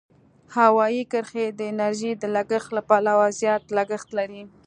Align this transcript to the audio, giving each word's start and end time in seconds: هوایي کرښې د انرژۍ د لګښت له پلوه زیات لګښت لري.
هوایي 0.57 1.03
کرښې 1.11 1.45
د 1.59 1.61
انرژۍ 1.71 2.11
د 2.17 2.23
لګښت 2.35 2.69
له 2.77 2.81
پلوه 2.89 3.27
زیات 3.39 3.63
لګښت 3.77 4.09
لري. 4.17 4.43